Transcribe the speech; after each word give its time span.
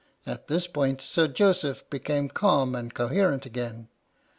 At 0.25 0.47
this 0.47 0.65
point 0.65 0.99
Sir 0.99 1.27
Joseph 1.27 1.87
became 1.91 2.27
calm 2.27 2.73
and 2.73 2.91
coherent 2.91 3.45
again. 3.45 3.87